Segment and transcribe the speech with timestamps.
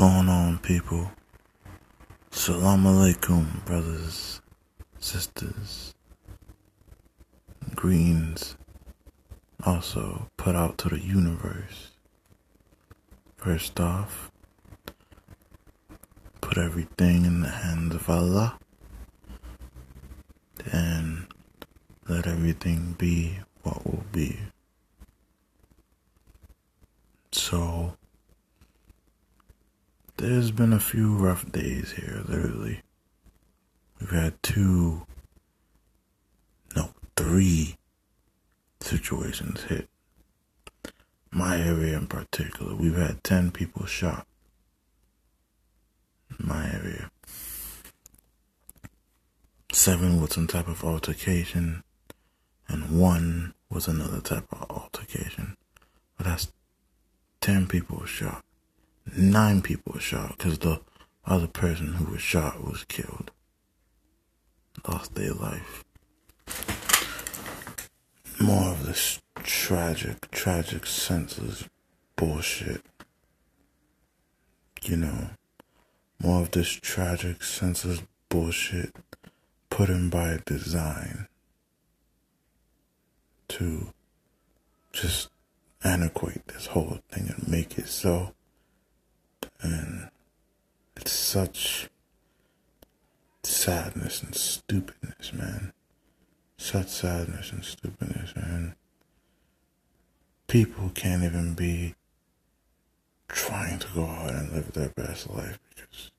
[0.00, 1.10] going on, people?
[2.30, 4.40] Salam alaikum, brothers,
[4.98, 5.92] sisters.
[7.74, 8.56] Greens
[9.66, 11.90] also put out to the universe.
[13.36, 14.30] First off,
[16.40, 18.58] put everything in the hands of Allah
[20.72, 21.26] and
[22.08, 24.38] let everything be what will be.
[27.32, 27.98] So,
[30.20, 32.82] there's been a few rough days here, literally.
[33.98, 35.06] We've had two,
[36.76, 37.76] no, three
[38.80, 39.88] situations hit.
[41.30, 44.26] My area in particular, we've had 10 people shot.
[46.38, 47.10] In my area.
[49.72, 51.82] Seven with some type of altercation,
[52.68, 55.56] and one was another type of altercation.
[56.18, 56.52] But that's
[57.40, 58.44] 10 people shot
[59.16, 60.80] nine people were shot because the
[61.26, 63.30] other person who was shot was killed,
[64.88, 65.84] lost their life.
[68.40, 71.68] More of this tragic, tragic senseless
[72.16, 72.82] bullshit.
[74.82, 75.30] You know,
[76.22, 78.94] more of this tragic, senseless bullshit
[79.68, 81.28] put in by design
[83.48, 83.92] to
[84.92, 85.28] just
[85.84, 88.32] antiquate this whole thing and make it so
[89.62, 90.08] and
[90.96, 91.88] it's such
[93.42, 95.72] sadness and stupidness, man.
[96.56, 98.74] Such sadness and stupidness, man.
[100.46, 101.94] People can't even be
[103.28, 106.10] trying to go out and live their best life because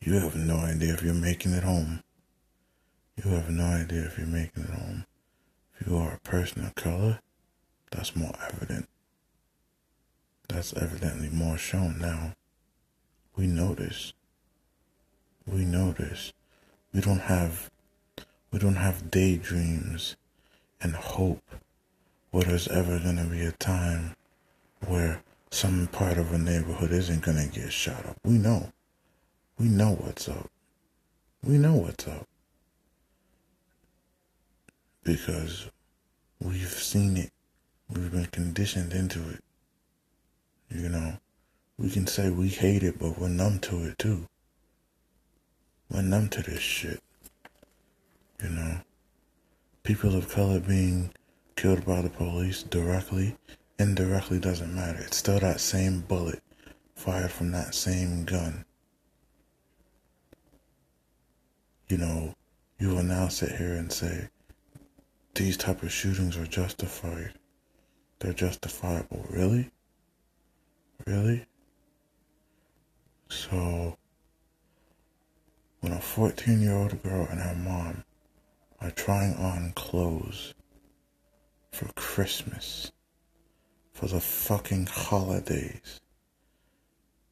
[0.00, 2.02] you have no idea if you're making it home.
[3.16, 5.06] You have no idea if you're making it home.
[5.78, 7.20] If you are a person of color,
[7.90, 8.88] that's more evident.
[10.48, 12.34] That's evidently more shown now.
[13.40, 14.12] We know this.
[15.46, 16.34] We know this.
[16.92, 17.70] We don't have
[18.52, 20.14] we don't have daydreams
[20.82, 21.42] and hope
[22.32, 24.14] where there's ever gonna be a time
[24.86, 28.18] where some part of a neighborhood isn't gonna get shot up.
[28.26, 28.72] We know.
[29.58, 30.50] We know what's up.
[31.42, 32.28] We know what's up.
[35.02, 35.70] Because
[36.42, 37.30] we've seen it.
[37.88, 39.42] We've been conditioned into it.
[40.70, 41.16] You know
[41.80, 44.26] we can say we hate it, but we're numb to it too.
[45.90, 47.02] We're numb to this shit.
[48.42, 48.80] You know,
[49.82, 51.10] people of color being
[51.56, 53.36] killed by the police directly,
[53.78, 55.00] indirectly doesn't matter.
[55.00, 56.42] It's still that same bullet
[56.94, 58.66] fired from that same gun.
[61.88, 62.34] You know,
[62.78, 64.28] you will now sit here and say
[65.34, 67.32] these type of shootings are justified.
[68.18, 69.24] They're justifiable.
[69.30, 69.70] Really?
[71.06, 71.46] Really?
[73.30, 73.96] So,
[75.78, 78.02] when a 14 year old girl and her mom
[78.80, 80.52] are trying on clothes
[81.70, 82.90] for Christmas,
[83.92, 86.00] for the fucking holidays,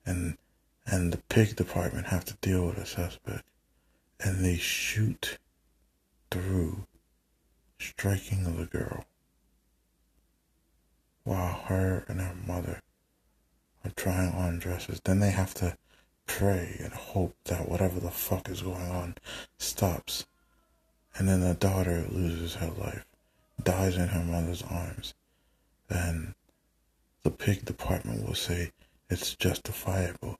[0.06, 0.38] and
[0.86, 3.44] and the pig department have to deal with a suspect,
[4.20, 5.38] and they shoot
[6.30, 6.86] through,
[7.80, 9.04] striking the girl,
[11.24, 12.80] while her and her mother
[13.84, 15.00] are trying on dresses.
[15.02, 15.76] Then they have to
[16.28, 19.16] pray and hope that whatever the fuck is going on
[19.58, 20.26] stops.
[21.16, 23.04] And then the daughter loses her life,
[23.60, 25.14] dies in her mother's arms.
[25.88, 26.36] Then
[27.24, 28.70] the pig department will say
[29.10, 30.38] it's justifiable.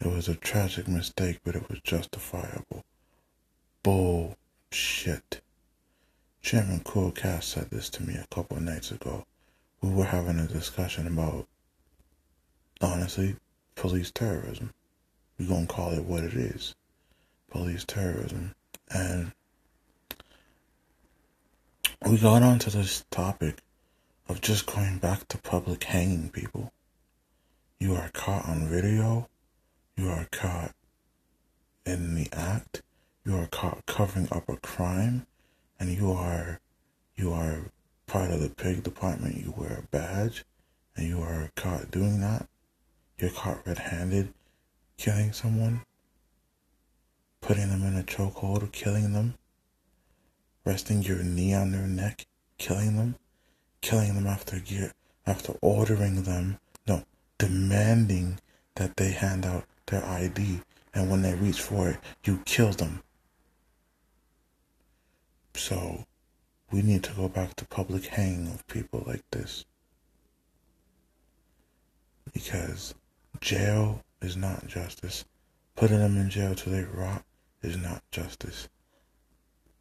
[0.00, 2.84] It was a tragic mistake, but it was justifiable.
[3.82, 5.40] Bullshit.
[6.42, 9.26] Chairman Cool said this to me a couple of nights ago.
[9.82, 11.46] We were having a discussion about,
[12.80, 13.36] honestly,
[13.74, 14.72] police terrorism
[15.40, 16.74] we're going to call it what it is
[17.50, 18.54] police terrorism.
[18.90, 19.32] And
[22.06, 23.56] we got onto this topic
[24.28, 26.72] of just going back to public hanging people.
[27.78, 29.28] You are caught on video,
[29.96, 30.74] you are caught
[31.86, 32.82] in the act,
[33.24, 35.26] you are caught covering up a crime,
[35.78, 36.60] and you are
[37.16, 37.70] you are
[38.06, 40.44] part of the pig department, you wear a badge,
[40.96, 42.46] and you are caught doing that.
[43.18, 44.34] You're caught red handed
[45.00, 45.80] killing someone,
[47.40, 49.32] putting them in a chokehold, or killing them,
[50.66, 52.26] resting your knee on their neck,
[52.58, 53.14] killing them,
[53.80, 54.60] killing them after
[55.26, 57.02] after ordering them, no,
[57.38, 58.38] demanding
[58.74, 60.60] that they hand out their ID,
[60.92, 63.02] and when they reach for it, you kill them.
[65.54, 66.04] So,
[66.70, 69.64] we need to go back to public hanging of people like this.
[72.34, 72.94] Because
[73.40, 75.24] jail is not justice.
[75.76, 77.24] Putting them in jail till they rot
[77.62, 78.68] is not justice.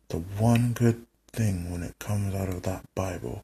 [0.10, 3.44] The one good thing when it comes out of that Bible,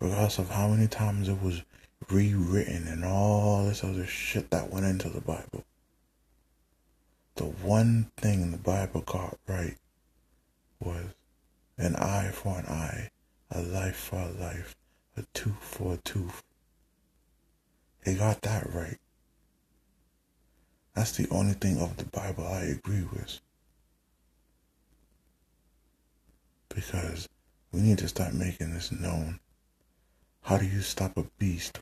[0.00, 1.62] regardless of how many times it was
[2.10, 5.64] rewritten and all this other shit that went into the Bible,
[7.36, 9.76] the one thing the Bible got right
[10.78, 11.06] was
[11.78, 13.10] an eye for an eye,
[13.50, 14.76] a life for a life,
[15.16, 16.42] a tooth for a tooth.
[18.04, 18.98] They got that right.
[20.94, 23.40] That's the only thing of the Bible I agree with.
[26.68, 27.28] Because
[27.72, 29.40] we need to start making this known.
[30.42, 31.80] How do you stop a beast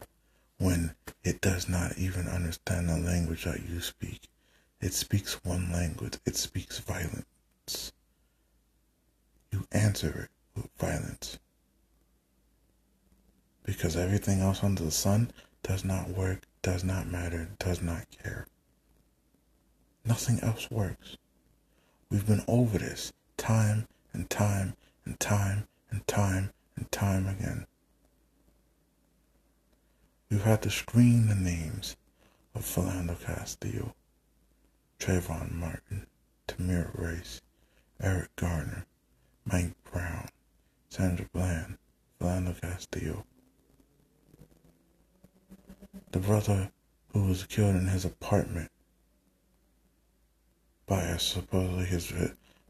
[0.56, 0.94] when
[1.25, 4.29] it does not even understand the language that you speak?
[4.81, 7.93] It speaks one language, it speaks violence.
[9.50, 11.38] You answer it with violence.
[13.65, 15.31] Because everything else under the sun
[15.62, 18.47] does not work, does not matter, does not care.
[20.04, 21.16] Nothing else works.
[22.10, 27.66] We've been over this time and time and time and time and time again.
[30.28, 31.96] We've had to screen the names
[32.54, 33.94] of Philando Castillo,
[34.99, 36.06] Trayvon Martin,
[36.48, 37.40] Tamir Rice,
[38.00, 38.87] Eric Garner,
[39.44, 40.28] Mike Brown,
[40.88, 41.78] Sandra Bland,
[42.20, 43.25] Philando Castillo.
[46.10, 46.72] The brother
[47.12, 48.70] who was killed in his apartment
[50.87, 52.12] by a, supposedly his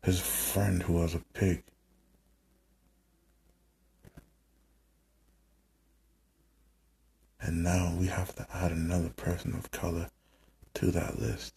[0.02, 1.62] his friend who was a pig.
[7.40, 10.08] And now we have to add another person of color
[10.74, 11.54] to that list.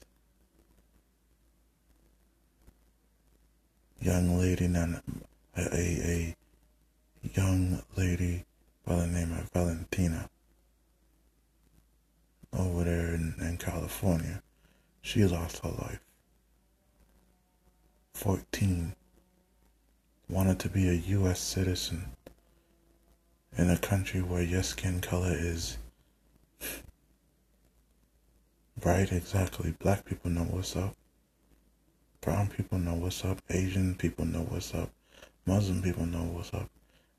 [4.01, 5.01] Young lady, a,
[5.57, 6.35] a, a
[7.33, 8.45] young lady
[8.85, 10.29] by the name of Valentina
[12.53, 14.41] over there in, in California.
[15.01, 16.04] She lost her life.
[18.15, 18.95] 14.
[20.29, 21.41] Wanted to be a U.S.
[21.41, 22.11] citizen
[23.57, 25.77] in a country where your skin color is
[28.83, 29.75] right, exactly.
[29.79, 30.95] Black people know what's up.
[32.21, 33.41] Brown people know what's up.
[33.49, 34.91] Asian people know what's up.
[35.45, 36.69] Muslim people know what's up.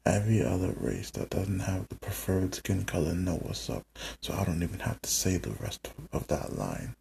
[0.07, 3.85] Every other race that doesn't have the preferred skin color know what's up.
[4.23, 6.97] So I don't even have to say the rest of that line.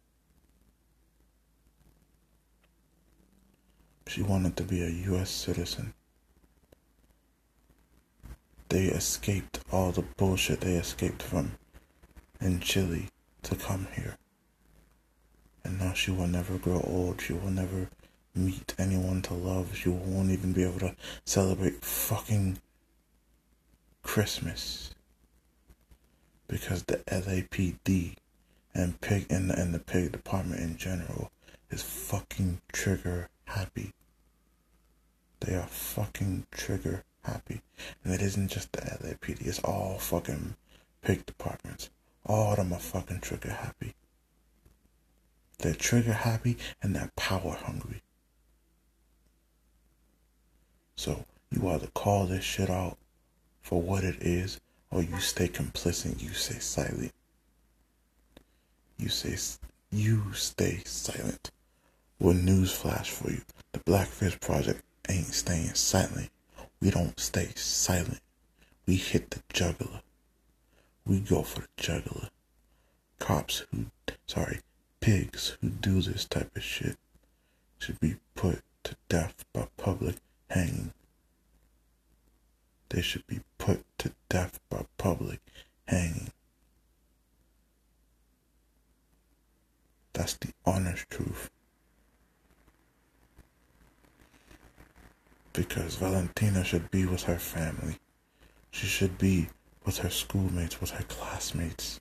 [4.08, 5.30] She wanted to be a U.S.
[5.30, 5.92] citizen.
[8.68, 11.52] They escaped all the bullshit they escaped from
[12.40, 13.08] in Chile
[13.42, 14.16] to come here.
[15.64, 17.20] And now she will never grow old.
[17.20, 17.90] She will never
[18.34, 19.74] meet anyone to love.
[19.76, 20.94] She won't even be able to
[21.24, 22.58] celebrate fucking
[24.02, 24.94] Christmas.
[26.46, 28.14] Because the LAPD
[28.72, 31.32] and pig and the, and the pig department in general
[31.70, 33.92] is fucking trigger happy.
[35.40, 37.62] They are fucking trigger happy.
[38.04, 40.56] And it isn't just the LAPD, it's all fucking
[41.02, 41.90] pig departments.
[42.24, 43.94] All of them are fucking trigger happy.
[45.58, 48.02] They're trigger happy and they're power hungry.
[50.96, 52.98] So you either call this shit out
[53.62, 54.60] for what it is
[54.90, 57.12] or you stay complicit, you stay silent.
[58.98, 59.36] You say
[59.90, 61.50] you stay silent.
[62.18, 63.42] Well, news flash for you.
[63.72, 66.30] The Black Fist Project ain't staying silent.
[66.80, 68.20] We don't stay silent.
[68.86, 70.00] We hit the juggler.
[71.04, 72.30] We go for the juggler.
[73.18, 73.86] Cops who,
[74.26, 74.60] sorry,
[75.00, 76.96] pigs who do this type of shit
[77.78, 80.16] should be put to death by public
[80.48, 80.92] hanging.
[82.88, 85.40] They should be put to death by public
[85.86, 86.30] hanging.
[90.12, 91.50] That's the honest truth.
[95.56, 97.96] Because Valentina should be with her family.
[98.70, 99.48] She should be
[99.84, 101.98] with her schoolmates, with her classmates.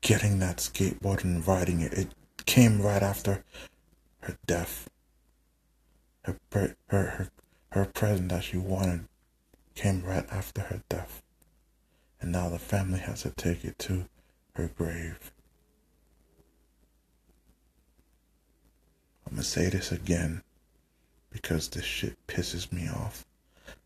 [0.00, 2.08] Getting that skateboard and riding it, it
[2.46, 3.42] came right after
[4.20, 4.88] her death.
[6.24, 7.28] Her, her, her,
[7.70, 9.08] her present that she wanted
[9.74, 11.22] came right after her death.
[12.20, 14.06] And now the family has to take it to
[14.54, 15.32] her grave.
[19.26, 20.42] I'm gonna say this again
[21.32, 23.24] because this shit pisses me off.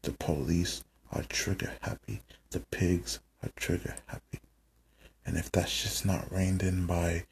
[0.02, 2.22] The police are trigger happy.
[2.50, 4.40] The pigs are trigger happy.
[5.24, 7.24] And if that shit's not reined in by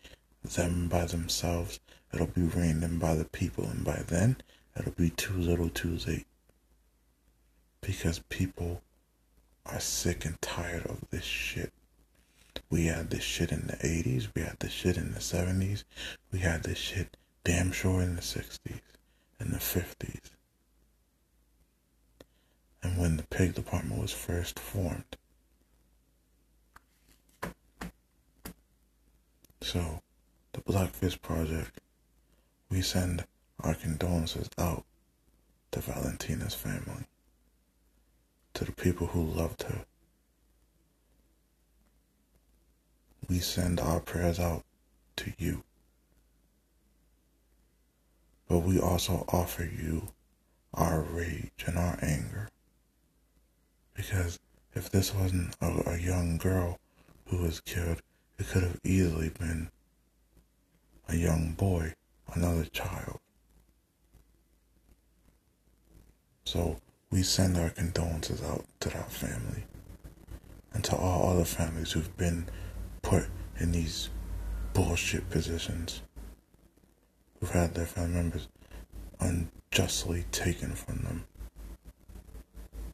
[0.42, 1.80] them by themselves,
[2.12, 3.64] it'll be reined in by the people.
[3.64, 4.36] And by then,
[4.78, 6.26] it'll be too little too late.
[7.80, 8.82] Because people
[9.66, 11.72] are sick and tired of this shit.
[12.70, 14.28] We had this shit in the 80s.
[14.34, 15.84] We had this shit in the 70s.
[16.32, 18.80] We had this shit damn sure in the 60s
[19.38, 20.30] and the 50s.
[22.82, 25.16] And when the pig department was first formed.
[29.62, 30.00] So,
[30.52, 31.80] the Black Fist Project,
[32.70, 33.24] we send
[33.60, 34.84] our condolences out
[35.72, 37.06] to Valentina's family,
[38.52, 39.86] to the people who loved her.
[43.28, 44.64] We send our prayers out
[45.16, 45.64] to you.
[48.54, 50.10] But we also offer you
[50.74, 52.50] our rage and our anger.
[53.94, 54.38] Because
[54.74, 56.78] if this wasn't a, a young girl
[57.26, 58.00] who was killed,
[58.38, 59.70] it could have easily been
[61.08, 61.94] a young boy,
[62.32, 63.18] another child.
[66.44, 66.76] So
[67.10, 69.64] we send our condolences out to that family
[70.72, 72.46] and to all other families who've been
[73.02, 73.24] put
[73.58, 74.10] in these
[74.74, 76.02] bullshit positions,
[77.44, 78.48] who've had their family members
[79.20, 81.24] unjustly taken from them.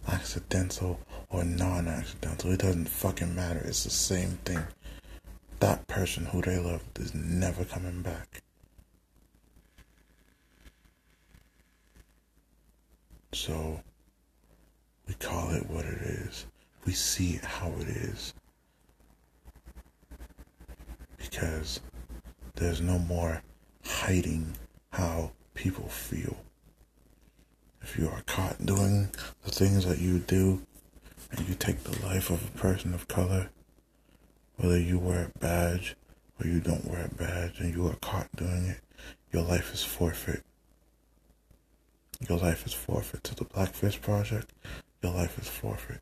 [0.09, 3.61] Accidental or non accidental, it doesn't fucking matter.
[3.65, 4.61] It's the same thing.
[5.61, 8.43] That person who they loved is never coming back.
[13.33, 13.81] So
[15.07, 16.47] we call it what it is.
[16.87, 18.35] We see how it is.
[21.19, 21.81] Because
[22.57, 23.43] there's no more
[23.91, 24.55] hiding
[24.93, 26.37] how people feel.
[27.83, 29.11] If you are caught doing
[29.45, 30.63] the things that you do
[31.31, 33.51] and you take the life of a person of color,
[34.57, 35.97] whether you wear a badge
[36.39, 38.81] or you don't wear a badge and you are caught doing it,
[39.33, 40.43] your life is forfeit.
[42.29, 44.53] Your life is forfeit to the Black Fist Project.
[45.03, 46.01] Your life is forfeit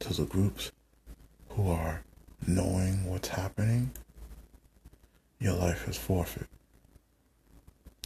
[0.00, 0.72] to the groups
[1.50, 2.02] who are
[2.46, 3.90] knowing what's happening.
[5.40, 6.48] Your life is forfeit.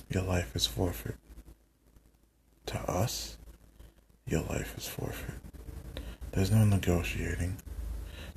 [0.09, 1.17] Your life is forfeit.
[2.67, 3.37] To us,
[4.25, 5.35] your life is forfeit.
[6.31, 7.57] There's no negotiating.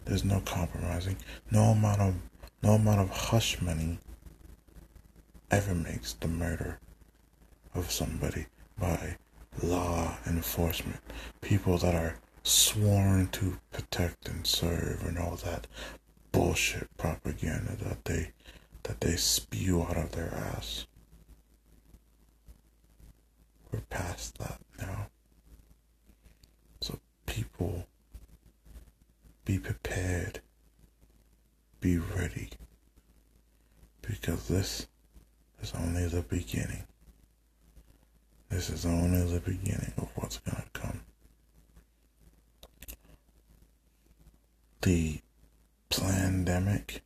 [0.06, 1.18] There's no compromising.
[1.52, 2.16] No amount of
[2.64, 4.00] no amount of hush money
[5.52, 6.80] ever makes the murder
[7.76, 8.48] of somebody
[8.80, 9.18] by
[9.62, 11.00] law enforcement,
[11.42, 15.68] people that are sworn to protect and serve and all that
[16.32, 18.32] bullshit propaganda that they
[18.88, 20.86] that they spew out of their ass.
[23.72, 25.08] We're past that now.
[26.80, 27.86] So people
[29.44, 30.40] be prepared.
[31.82, 32.50] Be ready.
[34.02, 34.88] Because this
[35.62, 36.84] is only the beginning.
[38.50, 41.02] This is only the beginning of what's going to come.
[44.82, 45.20] The
[45.90, 47.02] pandemic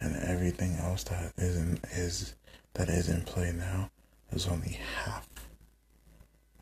[0.00, 2.34] and everything that isn't is
[2.74, 3.90] that is in play now
[4.32, 5.28] is only half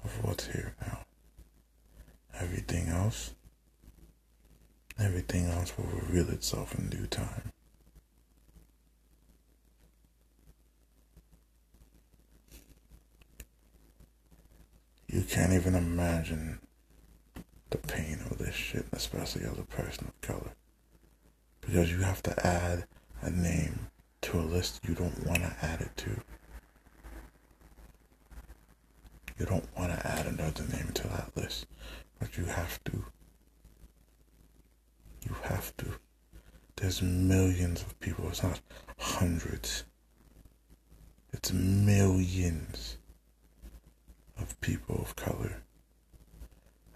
[0.05, 0.99] of what's here now.
[2.39, 3.35] Everything else,
[4.99, 7.53] everything else will reveal itself in due time.
[15.09, 16.59] You can't even imagine
[17.71, 20.53] the pain of this shit, especially as a person of color.
[21.63, 22.85] Because you have to add
[23.23, 23.89] a name
[24.23, 26.21] to a list you don't want to add it to.
[29.39, 31.67] You don't want to add another name to that list,
[32.19, 33.05] but you have to.
[35.27, 35.87] You have to.
[36.77, 38.61] There's millions of people, it's not
[38.99, 39.85] hundreds,
[41.33, 42.97] it's millions
[44.39, 45.63] of people of color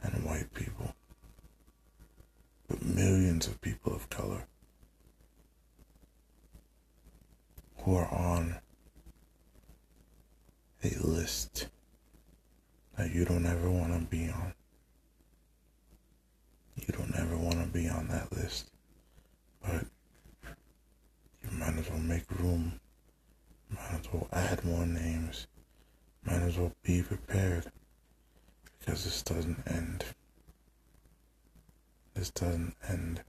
[0.02, 0.94] and white people,
[2.68, 4.46] but millions of people of color
[7.82, 8.56] who are on
[10.84, 11.68] a list
[12.96, 14.54] that you don't ever want to be on.
[16.76, 18.70] You don't ever want to be on that list,
[19.62, 19.84] but
[21.42, 22.80] you might as well make room,
[23.70, 25.46] might as well add more names
[26.24, 27.70] might as well be prepared
[28.78, 30.04] because this doesn't end.
[32.14, 33.22] This doesn't end.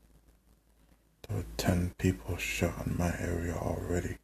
[1.28, 4.18] There were 10 people shot in my area already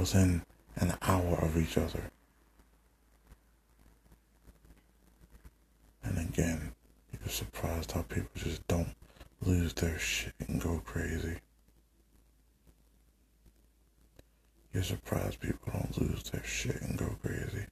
[0.00, 0.42] within
[0.76, 2.10] an hour of each other.
[6.02, 6.72] And again,
[7.12, 8.94] you're surprised how people just don't
[9.42, 11.36] lose their shit and go crazy.
[14.72, 17.66] You're surprised people don't lose their shit and go crazy.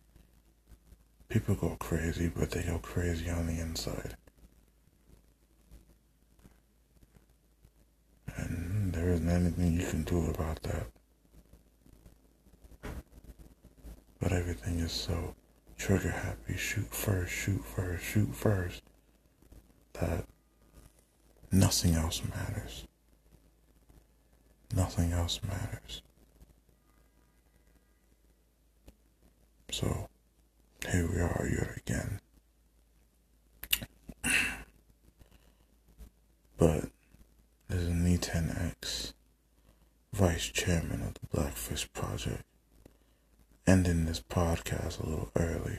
[1.31, 4.17] People go crazy, but they go crazy on the inside.
[8.37, 10.89] And there isn't anything you can do about that.
[14.21, 15.35] But everything is so
[15.77, 16.57] trigger happy.
[16.57, 18.83] Shoot first, shoot first, shoot first.
[19.95, 20.25] That
[21.51, 22.87] nothing else matters.
[24.75, 26.03] Nothing else matters.
[29.71, 30.09] So,
[30.91, 32.21] here we are yet again.
[36.59, 36.85] but
[37.69, 39.13] there's an E10X,
[40.13, 42.43] vice chairman of the Black Fist Project,
[43.69, 45.79] ending this podcast a little early.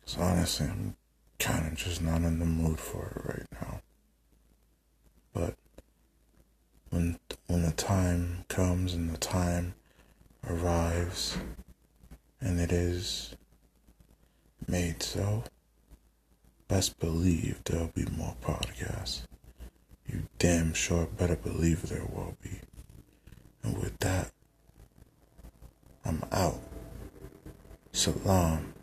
[0.00, 0.96] Because honestly, I'm
[1.38, 3.80] kind of just not in the mood for it right now.
[5.32, 5.54] But
[6.90, 9.74] when when the time comes and the time
[10.48, 11.38] arrives
[12.40, 13.36] and it is
[14.66, 15.44] made so,
[16.66, 19.22] best believe there'll be more podcasts.
[20.08, 22.60] You damn sure better believe there will be.
[23.62, 24.32] And with that,
[26.10, 26.58] I'm out.
[27.92, 28.26] Salam.
[28.26, 28.79] Um,